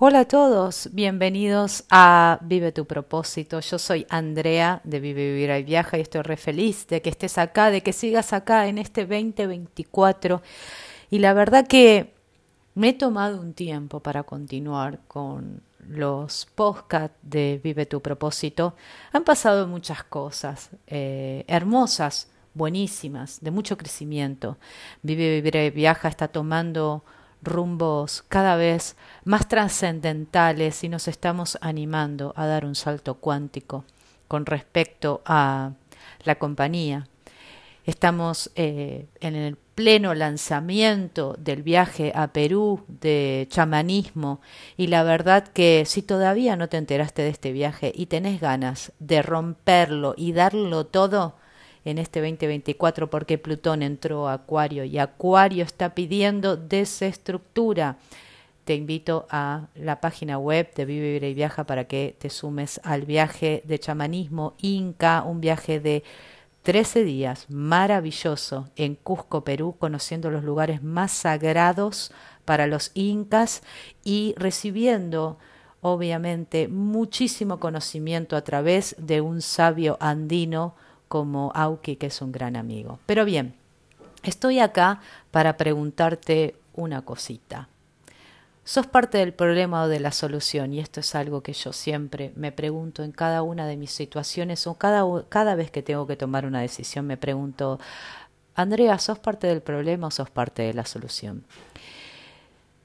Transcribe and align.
Hola 0.00 0.20
a 0.20 0.24
todos, 0.26 0.90
bienvenidos 0.92 1.82
a 1.90 2.38
Vive 2.42 2.70
tu 2.70 2.84
propósito. 2.84 3.58
Yo 3.58 3.80
soy 3.80 4.06
Andrea 4.08 4.80
de 4.84 5.00
Vive, 5.00 5.32
Vivir 5.32 5.50
y 5.50 5.64
Viaja 5.64 5.98
y 5.98 6.02
estoy 6.02 6.22
re 6.22 6.36
feliz 6.36 6.86
de 6.86 7.02
que 7.02 7.10
estés 7.10 7.36
acá, 7.36 7.72
de 7.72 7.82
que 7.82 7.92
sigas 7.92 8.32
acá 8.32 8.68
en 8.68 8.78
este 8.78 9.06
2024. 9.06 10.40
Y 11.10 11.18
la 11.18 11.34
verdad 11.34 11.66
que 11.66 12.14
me 12.76 12.90
he 12.90 12.92
tomado 12.92 13.40
un 13.40 13.54
tiempo 13.54 13.98
para 13.98 14.22
continuar 14.22 15.00
con 15.08 15.62
los 15.88 16.46
podcasts 16.54 17.18
de 17.22 17.60
Vive 17.60 17.84
tu 17.84 18.00
propósito. 18.00 18.76
Han 19.10 19.24
pasado 19.24 19.66
muchas 19.66 20.04
cosas 20.04 20.70
eh, 20.86 21.44
hermosas, 21.48 22.30
buenísimas, 22.54 23.40
de 23.40 23.50
mucho 23.50 23.76
crecimiento. 23.76 24.58
Vive, 25.02 25.40
Vivir 25.40 25.56
y 25.56 25.70
Viaja 25.70 26.06
está 26.06 26.28
tomando 26.28 27.02
rumbos 27.42 28.24
cada 28.28 28.56
vez 28.56 28.96
más 29.24 29.48
trascendentales 29.48 30.84
y 30.84 30.88
nos 30.88 31.08
estamos 31.08 31.58
animando 31.60 32.32
a 32.36 32.46
dar 32.46 32.64
un 32.64 32.74
salto 32.74 33.14
cuántico 33.14 33.84
con 34.26 34.46
respecto 34.46 35.22
a 35.24 35.72
la 36.24 36.36
compañía. 36.36 37.06
Estamos 37.84 38.50
eh, 38.54 39.06
en 39.20 39.34
el 39.34 39.56
pleno 39.56 40.12
lanzamiento 40.12 41.36
del 41.38 41.62
viaje 41.62 42.12
a 42.14 42.32
Perú 42.32 42.84
de 42.88 43.46
chamanismo 43.48 44.40
y 44.76 44.88
la 44.88 45.04
verdad 45.04 45.48
que 45.48 45.84
si 45.86 46.02
todavía 46.02 46.56
no 46.56 46.68
te 46.68 46.76
enteraste 46.76 47.22
de 47.22 47.28
este 47.30 47.52
viaje 47.52 47.92
y 47.94 48.06
tenés 48.06 48.40
ganas 48.40 48.92
de 48.98 49.22
romperlo 49.22 50.14
y 50.16 50.32
darlo 50.32 50.84
todo, 50.84 51.36
en 51.84 51.98
este 51.98 52.20
2024 52.20 53.10
porque 53.10 53.38
Plutón 53.38 53.82
entró 53.82 54.28
a 54.28 54.34
Acuario 54.34 54.84
y 54.84 54.98
Acuario 54.98 55.64
está 55.64 55.94
pidiendo 55.94 56.56
desestructura. 56.56 57.98
Te 58.64 58.74
invito 58.74 59.26
a 59.30 59.68
la 59.74 60.00
página 60.00 60.38
web 60.38 60.72
de 60.74 60.84
Vive, 60.84 61.12
Vive 61.14 61.30
y 61.30 61.34
Viaja 61.34 61.64
para 61.64 61.84
que 61.84 62.14
te 62.18 62.28
sumes 62.28 62.80
al 62.84 63.06
viaje 63.06 63.62
de 63.64 63.78
chamanismo 63.78 64.54
Inca, 64.60 65.22
un 65.22 65.40
viaje 65.40 65.80
de 65.80 66.02
13 66.62 67.04
días 67.04 67.46
maravilloso 67.48 68.68
en 68.76 68.94
Cusco, 68.94 69.42
Perú, 69.42 69.76
conociendo 69.78 70.30
los 70.30 70.44
lugares 70.44 70.82
más 70.82 71.12
sagrados 71.12 72.12
para 72.44 72.66
los 72.66 72.90
incas 72.92 73.62
y 74.04 74.34
recibiendo 74.36 75.38
obviamente 75.80 76.68
muchísimo 76.68 77.58
conocimiento 77.58 78.36
a 78.36 78.42
través 78.42 78.96
de 78.98 79.20
un 79.20 79.40
sabio 79.40 79.96
andino 80.00 80.74
como 81.08 81.52
Auki, 81.54 81.96
que 81.96 82.06
es 82.06 82.22
un 82.22 82.32
gran 82.32 82.56
amigo. 82.56 83.00
Pero 83.06 83.24
bien, 83.24 83.54
estoy 84.22 84.60
acá 84.60 85.00
para 85.30 85.56
preguntarte 85.56 86.56
una 86.74 87.02
cosita. 87.02 87.68
¿Sos 88.64 88.86
parte 88.86 89.16
del 89.16 89.32
problema 89.32 89.84
o 89.84 89.88
de 89.88 89.98
la 89.98 90.12
solución? 90.12 90.74
Y 90.74 90.80
esto 90.80 91.00
es 91.00 91.14
algo 91.14 91.42
que 91.42 91.54
yo 91.54 91.72
siempre 91.72 92.32
me 92.36 92.52
pregunto 92.52 93.02
en 93.02 93.12
cada 93.12 93.42
una 93.42 93.66
de 93.66 93.78
mis 93.78 93.90
situaciones 93.90 94.66
o 94.66 94.74
cada, 94.74 95.04
cada 95.30 95.54
vez 95.54 95.70
que 95.70 95.82
tengo 95.82 96.06
que 96.06 96.16
tomar 96.16 96.44
una 96.44 96.60
decisión 96.60 97.06
me 97.06 97.16
pregunto, 97.16 97.80
Andrea, 98.54 98.98
¿sos 98.98 99.18
parte 99.18 99.46
del 99.46 99.62
problema 99.62 100.08
o 100.08 100.10
sos 100.10 100.28
parte 100.28 100.62
de 100.62 100.74
la 100.74 100.84
solución? 100.84 101.44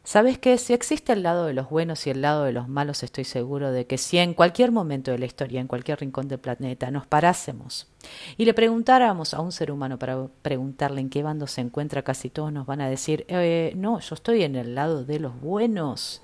¿Sabes 0.05 0.37
que 0.37 0.57
si 0.57 0.73
existe 0.73 1.13
el 1.13 1.23
lado 1.23 1.45
de 1.45 1.53
los 1.53 1.69
buenos 1.69 2.05
y 2.05 2.09
el 2.09 2.21
lado 2.21 2.43
de 2.43 2.51
los 2.51 2.67
malos, 2.67 3.03
estoy 3.03 3.23
seguro 3.23 3.71
de 3.71 3.87
que 3.87 3.97
si 3.97 4.17
en 4.17 4.33
cualquier 4.33 4.69
momento 4.73 5.11
de 5.11 5.17
la 5.17 5.25
historia, 5.25 5.61
en 5.61 5.67
cualquier 5.67 6.01
rincón 6.01 6.27
del 6.27 6.39
planeta, 6.39 6.91
nos 6.91 7.07
parásemos 7.07 7.87
y 8.35 8.43
le 8.43 8.53
preguntáramos 8.53 9.33
a 9.33 9.39
un 9.39 9.53
ser 9.53 9.71
humano 9.71 9.97
para 9.97 10.27
preguntarle 10.41 10.99
en 10.99 11.09
qué 11.09 11.23
bando 11.23 11.47
se 11.47 11.61
encuentra, 11.61 12.01
casi 12.01 12.29
todos 12.29 12.51
nos 12.51 12.65
van 12.65 12.81
a 12.81 12.89
decir, 12.89 13.23
eh, 13.29 13.71
no, 13.77 14.01
yo 14.01 14.13
estoy 14.13 14.43
en 14.43 14.57
el 14.57 14.75
lado 14.75 15.05
de 15.05 15.19
los 15.21 15.39
buenos, 15.39 16.21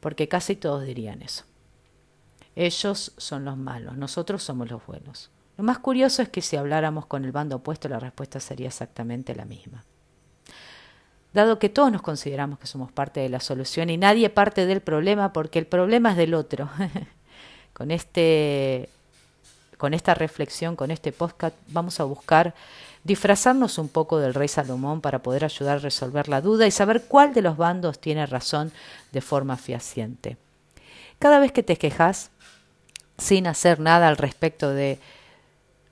porque 0.00 0.26
casi 0.26 0.56
todos 0.56 0.84
dirían 0.84 1.22
eso. 1.22 1.44
Ellos 2.56 3.14
son 3.16 3.44
los 3.44 3.56
malos, 3.56 3.96
nosotros 3.96 4.42
somos 4.42 4.68
los 4.68 4.84
buenos. 4.86 5.30
Lo 5.56 5.62
más 5.62 5.78
curioso 5.78 6.20
es 6.20 6.30
que 6.30 6.42
si 6.42 6.56
habláramos 6.56 7.06
con 7.06 7.24
el 7.24 7.30
bando 7.30 7.56
opuesto, 7.56 7.88
la 7.88 8.00
respuesta 8.00 8.40
sería 8.40 8.66
exactamente 8.66 9.36
la 9.36 9.44
misma 9.44 9.84
dado 11.34 11.58
que 11.58 11.68
todos 11.68 11.92
nos 11.92 12.00
consideramos 12.00 12.58
que 12.58 12.66
somos 12.66 12.90
parte 12.90 13.20
de 13.20 13.28
la 13.28 13.40
solución 13.40 13.90
y 13.90 13.98
nadie 13.98 14.30
parte 14.30 14.64
del 14.64 14.80
problema 14.80 15.32
porque 15.32 15.58
el 15.58 15.66
problema 15.66 16.12
es 16.12 16.16
del 16.16 16.32
otro. 16.32 16.70
con 17.74 17.90
este 17.90 18.88
con 19.76 19.92
esta 19.92 20.14
reflexión, 20.14 20.76
con 20.76 20.90
este 20.90 21.12
podcast, 21.12 21.56
vamos 21.68 22.00
a 22.00 22.04
buscar 22.04 22.54
disfrazarnos 23.02 23.76
un 23.76 23.88
poco 23.88 24.18
del 24.18 24.32
rey 24.32 24.48
Salomón 24.48 25.00
para 25.00 25.18
poder 25.18 25.44
ayudar 25.44 25.76
a 25.76 25.80
resolver 25.80 26.28
la 26.28 26.40
duda 26.40 26.66
y 26.66 26.70
saber 26.70 27.02
cuál 27.06 27.34
de 27.34 27.42
los 27.42 27.56
bandos 27.58 27.98
tiene 27.98 28.24
razón 28.24 28.72
de 29.12 29.20
forma 29.20 29.56
fehaciente. 29.56 30.38
Cada 31.18 31.38
vez 31.38 31.52
que 31.52 31.62
te 31.62 31.76
quejas 31.76 32.30
sin 33.18 33.46
hacer 33.46 33.80
nada 33.80 34.08
al 34.08 34.16
respecto 34.16 34.70
de 34.70 34.98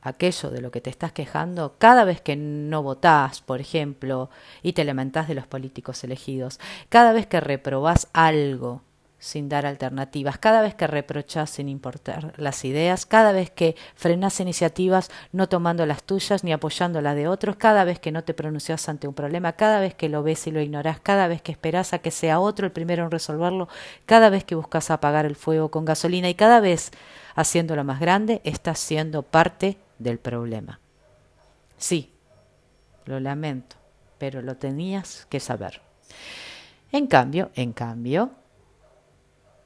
aquello 0.03 0.51
de 0.51 0.61
lo 0.61 0.71
que 0.71 0.81
te 0.81 0.91
estás 0.91 1.13
quejando, 1.13 1.77
cada 1.79 2.05
vez 2.05 2.21
que 2.21 2.37
no 2.37 2.83
votás, 2.83 3.41
por 3.41 3.61
ejemplo, 3.61 4.31
y 4.63 4.73
te 4.73 4.85
lamentás 4.85 5.29
de 5.29 5.35
los 5.35 5.47
políticos 5.47 6.03
elegidos, 6.05 6.61
cada 6.89 7.13
vez 7.13 7.27
que 7.27 7.41
reprobás 7.41 8.09
algo 8.13 8.83
sin 9.23 9.49
dar 9.49 9.67
alternativas, 9.67 10.37
cada 10.37 10.63
vez 10.63 10.75
que 10.75 10.89
reprochás 10.89 11.49
sin 11.49 11.69
importar 11.69 12.33
las 12.39 12.65
ideas, 12.65 13.07
cada 13.07 13.31
vez 13.31 13.51
que 13.51 13.77
frenás 13.95 14.41
iniciativas 14.41 15.13
no 15.31 15.49
tomando 15.49 15.87
las 15.87 16.03
tuyas 16.03 16.43
ni 16.43 16.53
apoyando 16.53 17.01
las 17.01 17.15
de 17.15 17.29
otros, 17.29 17.55
cada 17.55 17.85
vez 17.85 18.01
que 18.01 18.11
no 18.11 18.25
te 18.25 18.35
pronuncias 18.35 18.89
ante 18.89 19.07
un 19.07 19.15
problema, 19.15 19.53
cada 19.53 19.79
vez 19.79 19.95
que 19.95 20.09
lo 20.09 20.25
ves 20.25 20.49
y 20.49 20.51
lo 20.51 20.61
ignorás, 20.61 20.99
cada 20.99 21.29
vez 21.29 21.41
que 21.41 21.53
esperás 21.53 21.93
a 21.93 22.01
que 22.01 22.11
sea 22.11 22.41
otro 22.41 22.67
el 22.67 22.73
primero 22.73 23.05
en 23.05 23.13
resolverlo, 23.13 23.69
cada 24.07 24.29
vez 24.29 24.43
que 24.43 24.57
buscas 24.57 24.91
apagar 24.91 25.25
el 25.25 25.37
fuego 25.37 25.71
con 25.71 25.85
gasolina 25.85 26.29
y 26.29 26.35
cada 26.35 26.59
vez 26.59 26.91
haciéndolo 27.37 27.85
más 27.85 28.01
grande, 28.01 28.41
estás 28.43 28.81
siendo 28.81 29.23
parte 29.23 29.79
del 30.03 30.19
problema. 30.19 30.81
Sí, 31.77 32.13
lo 33.05 33.21
lamento, 33.21 33.77
pero 34.19 34.43
lo 34.43 34.57
tenías 34.57 35.27
que 35.29 35.41
saber. 35.41 35.81
En 36.93 37.07
cambio, 37.07 37.51
en 37.55 37.73
cambio, 37.73 38.31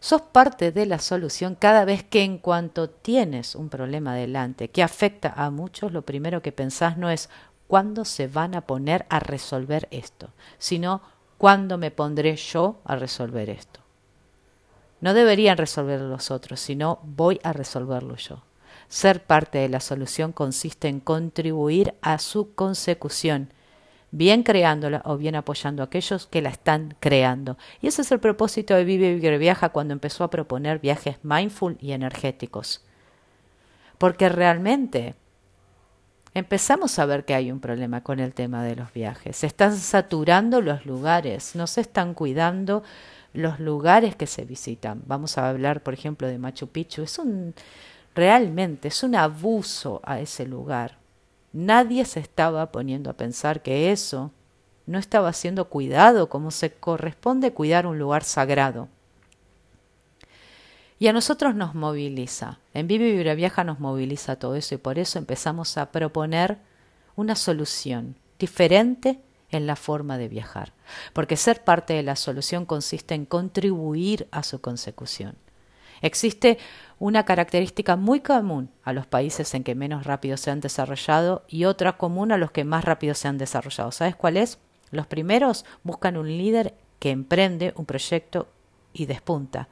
sos 0.00 0.22
parte 0.22 0.72
de 0.72 0.86
la 0.86 0.98
solución 0.98 1.56
cada 1.56 1.84
vez 1.84 2.04
que 2.04 2.22
en 2.22 2.38
cuanto 2.38 2.88
tienes 2.88 3.54
un 3.54 3.68
problema 3.68 4.14
delante 4.14 4.70
que 4.70 4.82
afecta 4.82 5.32
a 5.36 5.50
muchos, 5.50 5.92
lo 5.92 6.02
primero 6.02 6.42
que 6.42 6.52
pensás 6.52 6.96
no 6.96 7.10
es 7.10 7.28
cuándo 7.66 8.04
se 8.04 8.28
van 8.28 8.54
a 8.54 8.62
poner 8.62 9.06
a 9.08 9.18
resolver 9.18 9.88
esto, 9.90 10.30
sino 10.58 11.02
cuándo 11.38 11.78
me 11.78 11.90
pondré 11.90 12.36
yo 12.36 12.80
a 12.84 12.96
resolver 12.96 13.50
esto. 13.50 13.80
No 15.00 15.12
deberían 15.12 15.58
resolverlo 15.58 16.08
los 16.08 16.30
otros, 16.30 16.60
sino 16.60 17.00
voy 17.02 17.40
a 17.42 17.52
resolverlo 17.52 18.16
yo. 18.16 18.42
Ser 18.88 19.24
parte 19.24 19.58
de 19.58 19.68
la 19.68 19.80
solución 19.80 20.32
consiste 20.32 20.88
en 20.88 21.00
contribuir 21.00 21.94
a 22.02 22.18
su 22.18 22.54
consecución, 22.54 23.52
bien 24.10 24.42
creándola 24.42 25.02
o 25.04 25.16
bien 25.16 25.34
apoyando 25.34 25.82
a 25.82 25.86
aquellos 25.86 26.26
que 26.26 26.42
la 26.42 26.50
están 26.50 26.96
creando. 27.00 27.58
Y 27.80 27.88
ese 27.88 28.02
es 28.02 28.12
el 28.12 28.20
propósito 28.20 28.74
de 28.74 28.84
Vive 28.84 29.14
Vivir 29.14 29.38
Viaja 29.38 29.70
cuando 29.70 29.92
empezó 29.92 30.24
a 30.24 30.30
proponer 30.30 30.78
viajes 30.78 31.16
mindful 31.22 31.76
y 31.80 31.92
energéticos. 31.92 32.84
Porque 33.98 34.28
realmente 34.28 35.14
empezamos 36.34 36.98
a 36.98 37.06
ver 37.06 37.24
que 37.24 37.34
hay 37.34 37.50
un 37.50 37.60
problema 37.60 38.02
con 38.02 38.20
el 38.20 38.34
tema 38.34 38.62
de 38.62 38.76
los 38.76 38.92
viajes. 38.92 39.38
Se 39.38 39.46
están 39.46 39.76
saturando 39.76 40.60
los 40.60 40.86
lugares, 40.86 41.56
no 41.56 41.66
se 41.66 41.80
están 41.80 42.14
cuidando 42.14 42.82
los 43.32 43.58
lugares 43.58 44.16
que 44.16 44.26
se 44.26 44.44
visitan. 44.44 45.02
Vamos 45.06 45.38
a 45.38 45.48
hablar, 45.48 45.82
por 45.82 45.94
ejemplo, 45.94 46.28
de 46.28 46.38
Machu 46.38 46.68
Picchu. 46.68 47.02
Es 47.02 47.18
un 47.18 47.54
Realmente 48.16 48.88
es 48.88 49.02
un 49.02 49.14
abuso 49.14 50.00
a 50.02 50.20
ese 50.20 50.46
lugar. 50.46 50.96
Nadie 51.52 52.06
se 52.06 52.18
estaba 52.18 52.72
poniendo 52.72 53.10
a 53.10 53.12
pensar 53.12 53.60
que 53.60 53.92
eso 53.92 54.30
no 54.86 54.98
estaba 54.98 55.34
siendo 55.34 55.66
cuidado 55.66 56.30
como 56.30 56.50
se 56.50 56.72
corresponde 56.72 57.52
cuidar 57.52 57.86
un 57.86 57.98
lugar 57.98 58.24
sagrado. 58.24 58.88
Y 60.98 61.08
a 61.08 61.12
nosotros 61.12 61.54
nos 61.54 61.74
moviliza. 61.74 62.58
En 62.72 62.86
Vive 62.86 63.12
Vibra 63.12 63.34
Viaja 63.34 63.64
nos 63.64 63.80
moviliza 63.80 64.36
todo 64.36 64.54
eso 64.54 64.74
y 64.74 64.78
por 64.78 64.98
eso 64.98 65.18
empezamos 65.18 65.76
a 65.76 65.92
proponer 65.92 66.56
una 67.16 67.36
solución 67.36 68.16
diferente 68.38 69.20
en 69.50 69.66
la 69.66 69.76
forma 69.76 70.16
de 70.16 70.28
viajar. 70.28 70.72
Porque 71.12 71.36
ser 71.36 71.64
parte 71.64 71.92
de 71.92 72.02
la 72.02 72.16
solución 72.16 72.64
consiste 72.64 73.14
en 73.14 73.26
contribuir 73.26 74.26
a 74.30 74.42
su 74.42 74.62
consecución. 74.62 75.36
Existe 76.02 76.58
una 76.98 77.24
característica 77.24 77.96
muy 77.96 78.20
común 78.20 78.70
a 78.82 78.92
los 78.92 79.06
países 79.06 79.54
en 79.54 79.64
que 79.64 79.74
menos 79.74 80.04
rápido 80.04 80.36
se 80.36 80.50
han 80.50 80.60
desarrollado 80.60 81.44
y 81.48 81.64
otra 81.64 81.96
común 81.96 82.32
a 82.32 82.38
los 82.38 82.50
que 82.50 82.64
más 82.64 82.84
rápido 82.84 83.14
se 83.14 83.28
han 83.28 83.38
desarrollado. 83.38 83.92
¿Sabes 83.92 84.16
cuál 84.16 84.36
es? 84.36 84.58
Los 84.90 85.06
primeros 85.06 85.64
buscan 85.82 86.16
un 86.16 86.28
líder 86.28 86.74
que 86.98 87.10
emprende 87.10 87.74
un 87.76 87.86
proyecto 87.86 88.48
y 88.92 89.06
despunta 89.06 89.68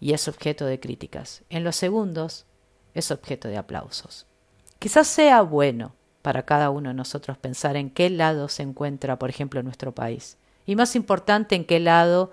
y 0.00 0.12
es 0.12 0.28
objeto 0.28 0.66
de 0.66 0.80
críticas. 0.80 1.42
En 1.50 1.64
los 1.64 1.76
segundos 1.76 2.46
es 2.94 3.10
objeto 3.10 3.48
de 3.48 3.56
aplausos. 3.56 4.26
Quizás 4.78 5.06
sea 5.06 5.42
bueno 5.42 5.94
para 6.22 6.44
cada 6.44 6.70
uno 6.70 6.90
de 6.90 6.94
nosotros 6.94 7.38
pensar 7.38 7.76
en 7.76 7.90
qué 7.90 8.10
lado 8.10 8.48
se 8.48 8.62
encuentra, 8.62 9.18
por 9.18 9.30
ejemplo, 9.30 9.62
nuestro 9.62 9.92
país. 9.92 10.38
Y 10.66 10.76
más 10.76 10.96
importante, 10.96 11.54
en 11.54 11.64
qué 11.64 11.80
lado 11.80 12.32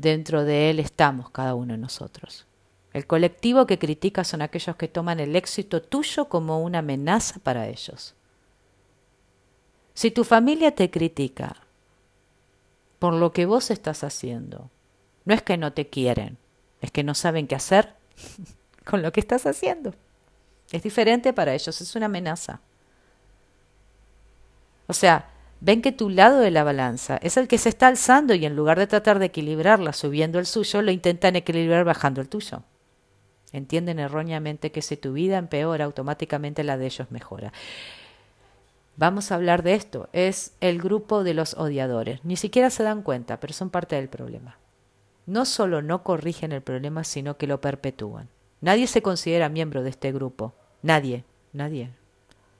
dentro 0.00 0.44
de 0.44 0.70
él 0.70 0.78
estamos 0.78 1.30
cada 1.30 1.54
uno 1.54 1.72
de 1.72 1.78
nosotros. 1.78 2.46
El 2.92 3.06
colectivo 3.06 3.66
que 3.66 3.78
critica 3.78 4.22
son 4.22 4.42
aquellos 4.42 4.76
que 4.76 4.88
toman 4.88 5.18
el 5.18 5.34
éxito 5.34 5.82
tuyo 5.82 6.28
como 6.28 6.62
una 6.62 6.78
amenaza 6.78 7.40
para 7.40 7.66
ellos. 7.66 8.14
Si 9.94 10.10
tu 10.12 10.22
familia 10.22 10.74
te 10.74 10.90
critica 10.90 11.56
por 13.00 13.12
lo 13.12 13.32
que 13.32 13.44
vos 13.44 13.70
estás 13.70 14.04
haciendo, 14.04 14.70
no 15.24 15.34
es 15.34 15.42
que 15.42 15.56
no 15.56 15.72
te 15.72 15.88
quieren, 15.88 16.38
es 16.80 16.92
que 16.92 17.02
no 17.02 17.14
saben 17.14 17.48
qué 17.48 17.56
hacer 17.56 17.94
con 18.84 19.02
lo 19.02 19.12
que 19.12 19.20
estás 19.20 19.46
haciendo. 19.46 19.94
Es 20.70 20.84
diferente 20.84 21.32
para 21.32 21.54
ellos, 21.54 21.80
es 21.80 21.96
una 21.96 22.06
amenaza. 22.06 22.60
O 24.86 24.92
sea, 24.92 25.28
ven 25.60 25.82
que 25.82 25.92
tu 25.92 26.10
lado 26.10 26.40
de 26.40 26.50
la 26.50 26.64
balanza 26.64 27.18
es 27.22 27.36
el 27.36 27.48
que 27.48 27.58
se 27.58 27.68
está 27.68 27.88
alzando 27.88 28.34
y 28.34 28.44
en 28.46 28.56
lugar 28.56 28.78
de 28.78 28.86
tratar 28.86 29.18
de 29.18 29.26
equilibrarla 29.26 29.92
subiendo 29.92 30.38
el 30.38 30.46
suyo, 30.46 30.82
lo 30.82 30.90
intentan 30.90 31.36
equilibrar 31.36 31.84
bajando 31.84 32.20
el 32.20 32.28
tuyo. 32.28 32.62
Entienden 33.52 33.98
erróneamente 33.98 34.70
que 34.70 34.82
si 34.82 34.96
tu 34.96 35.12
vida 35.14 35.38
empeora, 35.38 35.84
automáticamente 35.84 36.64
la 36.64 36.76
de 36.76 36.86
ellos 36.86 37.10
mejora. 37.10 37.52
Vamos 38.96 39.30
a 39.30 39.36
hablar 39.36 39.62
de 39.62 39.74
esto. 39.74 40.08
Es 40.12 40.52
el 40.60 40.80
grupo 40.80 41.22
de 41.22 41.32
los 41.32 41.54
odiadores. 41.54 42.24
Ni 42.24 42.36
siquiera 42.36 42.68
se 42.68 42.82
dan 42.82 43.02
cuenta, 43.02 43.38
pero 43.40 43.52
son 43.52 43.70
parte 43.70 43.96
del 43.96 44.08
problema. 44.08 44.58
No 45.24 45.44
solo 45.44 45.82
no 45.82 46.02
corrigen 46.02 46.52
el 46.52 46.62
problema, 46.62 47.04
sino 47.04 47.36
que 47.36 47.46
lo 47.46 47.60
perpetúan. 47.60 48.28
Nadie 48.60 48.86
se 48.86 49.02
considera 49.02 49.48
miembro 49.48 49.82
de 49.82 49.90
este 49.90 50.10
grupo. 50.10 50.52
Nadie, 50.82 51.24
nadie. 51.52 51.90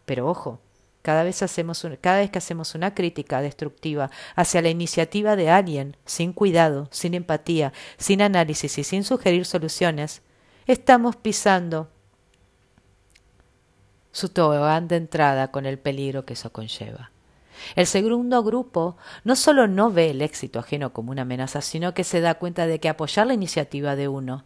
Pero 0.07 0.29
ojo, 0.29 0.61
cada 1.09 1.23
vez, 1.23 1.43
hacemos 1.43 1.87
cada 2.03 2.19
vez 2.19 2.31
que 2.31 2.37
hacemos 2.37 2.75
una 2.75 2.95
crítica 2.95 3.41
destructiva 3.41 4.11
hacia 4.37 4.61
la 4.61 4.69
iniciativa 4.69 5.37
de 5.37 5.49
alguien, 5.49 5.97
sin 6.05 6.35
cuidado, 6.35 6.87
sin 6.91 7.15
empatía, 7.15 7.73
sin 7.97 8.21
análisis 8.21 8.77
y 8.77 8.85
sin 8.85 9.05
sugerir 9.05 9.47
soluciones, 9.47 10.21
estamos 10.67 11.17
pisando 11.17 11.89
su 14.13 14.29
tobogán 14.29 14.87
de 14.87 14.97
entrada 14.97 15.51
con 15.51 15.65
el 15.65 15.79
peligro 15.79 16.27
que 16.27 16.35
eso 16.35 16.53
conlleva. 16.53 17.11
El 17.75 17.87
segundo 17.87 18.43
grupo 18.43 18.99
no 19.25 19.35
solo 19.35 19.67
no 19.67 19.91
ve 19.91 20.11
el 20.11 20.21
éxito 20.21 20.59
ajeno 20.59 20.93
como 20.93 21.13
una 21.13 21.23
amenaza, 21.23 21.63
sino 21.63 21.95
que 21.95 22.05
se 22.05 22.21
da 22.21 22.35
cuenta 22.35 22.67
de 22.67 22.81
que 22.81 22.91
apoyar 22.91 23.27
la 23.27 23.33
iniciativa 23.33 23.97
de 23.97 24.09
uno 24.09 24.45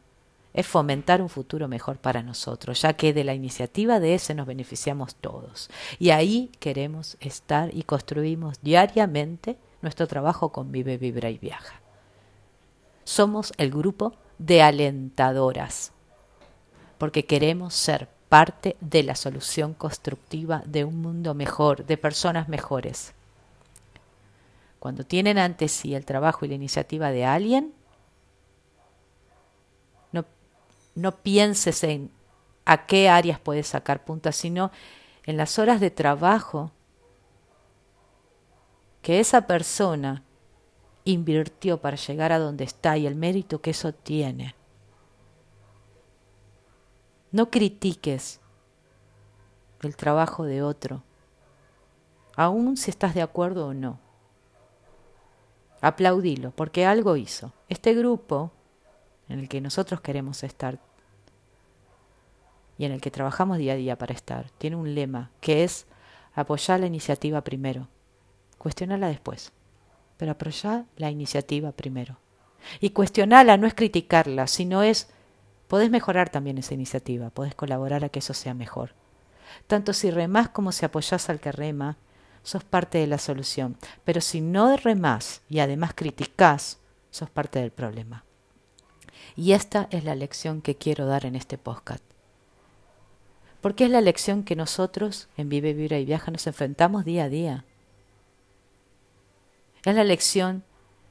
es 0.54 0.66
fomentar 0.66 1.22
un 1.22 1.28
futuro 1.28 1.68
mejor 1.68 1.98
para 1.98 2.22
nosotros, 2.22 2.82
ya 2.82 2.92
que 2.94 3.12
de 3.12 3.24
la 3.24 3.34
iniciativa 3.34 4.00
de 4.00 4.14
ese 4.14 4.34
nos 4.34 4.46
beneficiamos 4.46 5.14
todos. 5.16 5.70
Y 5.98 6.10
ahí 6.10 6.50
queremos 6.60 7.16
estar 7.20 7.74
y 7.74 7.84
construimos 7.84 8.60
diariamente 8.62 9.56
nuestro 9.80 10.06
trabajo 10.06 10.50
con 10.50 10.72
Vive, 10.72 10.98
Vibra 10.98 11.30
y 11.30 11.38
Viaja. 11.38 11.80
Somos 13.04 13.52
el 13.56 13.70
grupo 13.70 14.14
de 14.38 14.62
alentadoras, 14.62 15.92
porque 16.98 17.24
queremos 17.24 17.74
ser 17.74 18.08
parte 18.28 18.76
de 18.80 19.02
la 19.02 19.14
solución 19.14 19.74
constructiva 19.74 20.62
de 20.64 20.84
un 20.84 21.02
mundo 21.02 21.34
mejor, 21.34 21.84
de 21.84 21.98
personas 21.98 22.48
mejores. 22.48 23.12
Cuando 24.78 25.04
tienen 25.04 25.36
ante 25.36 25.68
sí 25.68 25.94
el 25.94 26.06
trabajo 26.06 26.44
y 26.44 26.48
la 26.48 26.54
iniciativa 26.54 27.10
de 27.10 27.24
alguien, 27.24 27.74
no, 30.12 30.24
no 30.94 31.22
pienses 31.22 31.84
en 31.84 32.10
a 32.64 32.86
qué 32.86 33.08
áreas 33.08 33.40
puedes 33.40 33.66
sacar 33.66 34.04
puntas, 34.04 34.36
sino 34.36 34.70
en 35.24 35.36
las 35.36 35.58
horas 35.58 35.80
de 35.80 35.90
trabajo 35.90 36.70
que 39.00 39.20
esa 39.20 39.46
persona 39.46 40.22
invirtió 41.04 41.80
para 41.80 41.96
llegar 41.96 42.32
a 42.32 42.38
donde 42.38 42.64
está 42.64 42.96
y 42.96 43.06
el 43.06 43.16
mérito 43.16 43.60
que 43.60 43.70
eso 43.70 43.92
tiene. 43.92 44.54
No 47.32 47.50
critiques 47.50 48.40
el 49.80 49.96
trabajo 49.96 50.44
de 50.44 50.62
otro, 50.62 51.02
aun 52.36 52.76
si 52.76 52.90
estás 52.90 53.14
de 53.14 53.22
acuerdo 53.22 53.68
o 53.68 53.74
no. 53.74 53.98
Aplaudilo, 55.80 56.52
porque 56.52 56.86
algo 56.86 57.16
hizo. 57.16 57.52
Este 57.68 57.92
grupo 57.94 58.52
en 59.28 59.38
el 59.38 59.48
que 59.48 59.60
nosotros 59.60 60.00
queremos 60.00 60.42
estar 60.42 60.78
y 62.78 62.84
en 62.84 62.92
el 62.92 63.00
que 63.00 63.10
trabajamos 63.10 63.58
día 63.58 63.74
a 63.74 63.76
día 63.76 63.98
para 63.98 64.14
estar, 64.14 64.50
tiene 64.58 64.76
un 64.76 64.94
lema 64.94 65.30
que 65.40 65.64
es 65.64 65.86
apoyar 66.34 66.80
la 66.80 66.86
iniciativa 66.86 67.42
primero, 67.42 67.88
cuestionarla 68.58 69.08
después, 69.08 69.52
pero 70.16 70.32
apoyar 70.32 70.86
la 70.96 71.10
iniciativa 71.10 71.72
primero. 71.72 72.18
Y 72.80 72.90
cuestionarla 72.90 73.56
no 73.56 73.66
es 73.66 73.74
criticarla, 73.74 74.46
sino 74.46 74.82
es 74.82 75.08
Podés 75.72 75.90
mejorar 75.90 76.28
también 76.28 76.58
esa 76.58 76.74
iniciativa, 76.74 77.30
podés 77.30 77.54
colaborar 77.54 78.04
a 78.04 78.10
que 78.10 78.18
eso 78.18 78.34
sea 78.34 78.52
mejor. 78.52 78.90
Tanto 79.66 79.94
si 79.94 80.10
remás 80.10 80.50
como 80.50 80.70
si 80.70 80.84
apoyás 80.84 81.30
al 81.30 81.40
que 81.40 81.50
rema, 81.50 81.96
sos 82.42 82.62
parte 82.62 82.98
de 82.98 83.06
la 83.06 83.16
solución. 83.16 83.78
Pero 84.04 84.20
si 84.20 84.42
no 84.42 84.76
remás 84.76 85.40
y 85.48 85.60
además 85.60 85.92
criticás, 85.94 86.78
sos 87.10 87.30
parte 87.30 87.58
del 87.58 87.70
problema. 87.70 88.22
Y 89.36 89.52
esta 89.52 89.88
es 89.90 90.04
la 90.04 90.14
lección 90.14 90.60
que 90.60 90.76
quiero 90.76 91.06
dar 91.06 91.24
en 91.24 91.36
este 91.36 91.58
podcast. 91.58 92.04
Porque 93.60 93.84
es 93.84 93.90
la 93.90 94.00
lección 94.00 94.42
que 94.42 94.56
nosotros 94.56 95.28
en 95.36 95.48
Vive, 95.48 95.72
Vibra 95.72 95.98
y 95.98 96.04
Viaja 96.04 96.30
nos 96.30 96.46
enfrentamos 96.46 97.04
día 97.04 97.24
a 97.24 97.28
día. 97.28 97.64
Es 99.84 99.94
la 99.94 100.04
lección 100.04 100.64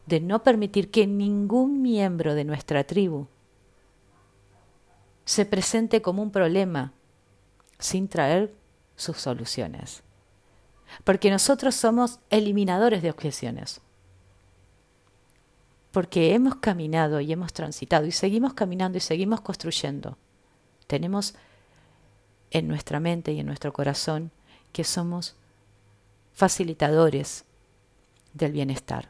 de 0.05 0.19
no 0.19 0.43
permitir 0.43 0.91
que 0.91 1.07
ningún 1.07 1.81
miembro 1.81 2.35
de 2.35 2.43
nuestra 2.43 2.83
tribu 2.83 3.27
se 5.25 5.45
presente 5.45 6.01
como 6.01 6.21
un 6.21 6.31
problema 6.31 6.93
sin 7.79 8.07
traer 8.07 8.53
sus 8.95 9.17
soluciones. 9.17 10.03
Porque 11.03 11.31
nosotros 11.31 11.75
somos 11.75 12.19
eliminadores 12.29 13.01
de 13.01 13.09
objeciones. 13.09 13.81
Porque 15.91 16.33
hemos 16.33 16.55
caminado 16.55 17.19
y 17.19 17.31
hemos 17.31 17.53
transitado 17.53 18.05
y 18.05 18.11
seguimos 18.11 18.53
caminando 18.53 18.97
y 18.97 19.01
seguimos 19.01 19.41
construyendo. 19.41 20.17
Tenemos 20.87 21.35
en 22.49 22.67
nuestra 22.67 22.99
mente 22.99 23.33
y 23.33 23.39
en 23.39 23.45
nuestro 23.45 23.73
corazón 23.73 24.31
que 24.71 24.83
somos 24.83 25.35
facilitadores 26.33 27.45
del 28.33 28.53
bienestar. 28.53 29.09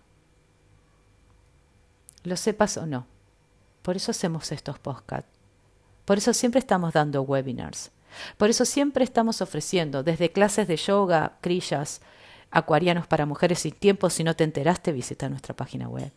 Lo 2.24 2.36
sepas 2.36 2.78
o 2.78 2.86
no. 2.86 3.06
Por 3.82 3.96
eso 3.96 4.12
hacemos 4.12 4.52
estos 4.52 4.80
podcasts 4.80 5.42
por 6.06 6.18
eso 6.18 6.34
siempre 6.34 6.60
estamos 6.60 6.94
dando 6.94 7.22
webinars. 7.22 7.92
Por 8.38 8.50
eso 8.50 8.66
siempre 8.66 9.04
estamos 9.04 9.42
ofreciendo 9.42 10.04
desde 10.04 10.32
clases 10.32 10.68
de 10.68 10.76
yoga, 10.76 11.38
crillas, 11.42 12.02
acuarianos 12.50 13.08
para 13.08 13.26
mujeres 13.26 13.60
sin 13.60 13.74
tiempo. 13.74 14.10
Si 14.10 14.24
no 14.24 14.36
te 14.36 14.44
enteraste, 14.44 14.92
visita 14.92 15.30
nuestra 15.30 15.56
página 15.56 15.88
web. 15.88 16.12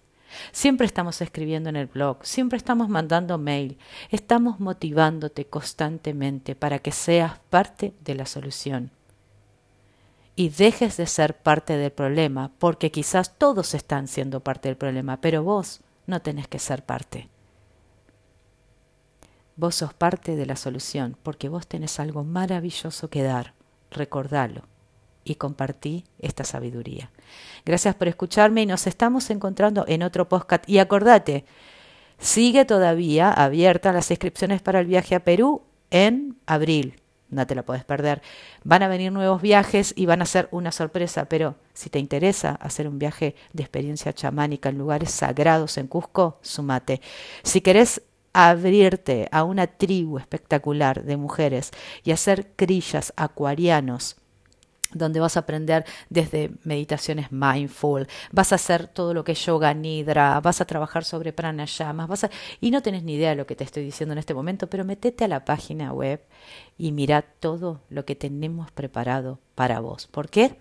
Siempre 0.53 0.87
estamos 0.87 1.21
escribiendo 1.21 1.69
en 1.69 1.77
el 1.77 1.87
blog, 1.87 2.25
siempre 2.25 2.57
estamos 2.57 2.89
mandando 2.89 3.39
mail, 3.39 3.79
estamos 4.11 4.61
motivándote 4.61 5.47
constantemente 5.47 6.55
para 6.55 6.79
que 6.79 6.93
seas 6.93 7.39
parte 7.51 7.95
de 8.01 8.15
la 8.15 8.27
solución. 8.27 8.91
Y 10.37 10.49
dejes 10.49 10.97
de 10.97 11.07
ser 11.07 11.37
parte 11.37 11.77
del 11.77 11.93
problema, 11.93 12.51
porque 12.59 12.91
quizás 12.91 13.39
todos 13.39 13.75
están 13.75 14.09
siendo 14.09 14.41
parte 14.41 14.69
del 14.69 14.77
problema, 14.77 15.21
pero 15.21 15.45
vos 15.45 15.81
no 16.07 16.21
tenés 16.23 16.49
que 16.49 16.59
ser 16.59 16.85
parte. 16.85 17.29
Vos 19.57 19.77
sos 19.77 19.95
parte 19.95 20.35
de 20.35 20.47
la 20.47 20.57
solución 20.57 21.17
porque 21.23 21.49
vos 21.49 21.69
tenés 21.69 22.01
algo 22.01 22.25
maravilloso 22.25 23.09
que 23.09 23.23
dar. 23.23 23.55
Recordalo 23.93 24.74
y 25.25 25.37
compartí 25.37 26.05
esta 26.19 26.45
sabiduría. 26.45 27.11
Gracias 27.65 27.95
por 27.95 28.09
escucharme 28.09 28.63
y 28.63 28.67
nos 28.67 28.87
estamos 28.87 29.31
encontrando 29.31 29.85
en 29.89 30.03
otro 30.03 30.29
podcast. 30.29 30.69
Y 30.69 30.79
acordate, 30.79 31.45
sigue 32.19 32.65
todavía 32.65 33.33
abierta 33.33 33.93
las 33.93 34.11
inscripciones 34.11 34.63
para 34.63 34.81
el 34.81 34.87
viaje 34.87 35.15
a 35.15 35.25
Perú 35.25 35.63
en 35.91 36.37
abril. 36.47 37.01
No 37.31 37.47
te 37.47 37.55
la 37.55 37.65
puedes 37.65 37.85
perder. 37.85 38.23
Van 38.63 38.83
a 38.83 38.89
venir 38.89 39.11
nuevos 39.11 39.43
viajes 39.43 39.93
y 39.97 40.07
van 40.07 40.23
a 40.23 40.27
ser 40.27 40.49
una 40.53 40.71
sorpresa, 40.71 41.25
pero 41.25 41.57
si 41.73 41.91
te 41.91 41.99
interesa 41.99 42.51
hacer 42.61 42.87
un 42.87 42.99
viaje 42.99 43.35
de 43.53 43.63
experiencia 43.63 44.13
chamánica 44.13 44.69
en 44.69 44.79
lugares 44.79 45.11
sagrados 45.11 45.77
en 45.79 45.89
Cusco, 45.89 46.39
sumate. 46.43 47.01
Si 47.43 47.61
querés 47.61 48.03
abrirte 48.33 49.29
a 49.33 49.45
una 49.45 49.67
tribu 49.67 50.19
espectacular 50.19 51.05
de 51.05 51.17
mujeres 51.17 51.71
y 52.03 52.11
hacer 52.11 52.53
crillas 52.57 53.13
acuarianos 53.17 54.17
donde 54.95 55.21
vas 55.21 55.37
a 55.37 55.41
aprender 55.41 55.85
desde 56.09 56.53
meditaciones 56.65 57.31
mindful, 57.31 58.07
vas 58.33 58.53
a 58.53 58.55
hacer 58.55 58.87
todo 58.87 59.13
lo 59.13 59.25
que 59.25 59.33
es 59.33 59.45
yoga 59.45 59.75
nidra, 59.75 60.41
vas 60.41 60.61
a 60.61 60.65
trabajar 60.65 61.05
sobre 61.05 61.33
pranayamas, 61.33 62.09
vas 62.09 62.25
a... 62.25 62.31
y 62.61 62.71
no 62.71 62.83
tenés 62.83 63.03
ni 63.03 63.15
idea 63.15 63.31
de 63.31 63.37
lo 63.37 63.47
que 63.47 63.57
te 63.57 63.65
estoy 63.65 63.85
diciendo 63.85 64.13
en 64.13 64.19
este 64.19 64.35
momento, 64.35 64.69
pero 64.69 64.85
metete 64.85 65.25
a 65.25 65.29
la 65.29 65.45
página 65.45 65.93
web 65.93 66.23
y 66.79 66.93
mira 66.93 67.23
todo 67.23 67.81
lo 67.91 68.05
que 68.05 68.17
tenemos 68.17 68.71
preparado 68.71 69.41
para 69.55 69.81
vos. 69.81 70.07
¿Por 70.07 70.31
qué? 70.31 70.59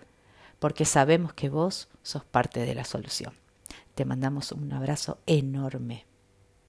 Porque 0.58 0.84
sabemos 0.84 1.32
que 1.32 1.48
vos 1.48 1.88
sos 2.02 2.24
parte 2.24 2.60
de 2.60 2.74
la 2.74 2.84
solución. 2.84 3.32
Te 3.94 4.04
mandamos 4.04 4.52
un 4.52 4.72
abrazo 4.72 5.18
enorme. 5.26 6.06